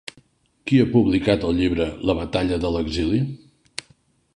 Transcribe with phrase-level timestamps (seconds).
[0.71, 3.23] Qui ha publicat el llibre La batalla de l'exili?